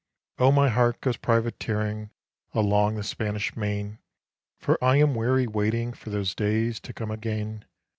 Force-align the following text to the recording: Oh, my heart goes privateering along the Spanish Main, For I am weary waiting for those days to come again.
Oh, 0.39 0.51
my 0.51 0.69
heart 0.69 0.99
goes 0.99 1.17
privateering 1.17 2.09
along 2.55 2.95
the 2.95 3.03
Spanish 3.03 3.55
Main, 3.55 3.99
For 4.57 4.83
I 4.83 4.95
am 4.95 5.13
weary 5.13 5.45
waiting 5.45 5.93
for 5.93 6.09
those 6.09 6.33
days 6.33 6.79
to 6.79 6.91
come 6.91 7.11
again. 7.11 7.65